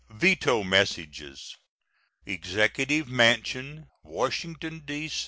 ]VETO 0.09 0.63
MESSAGES. 0.63 1.57
EXECUTIVE 2.25 3.07
MANSION, 3.07 3.85
_Washington, 4.03 4.83
D. 4.83 5.11